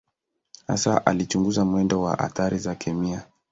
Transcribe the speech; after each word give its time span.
Hasa 0.67 1.05
alichunguza 1.05 1.65
mwendo 1.65 2.01
wa 2.01 2.19
athari 2.19 2.57
za 2.57 2.75
kikemia. 2.75 3.23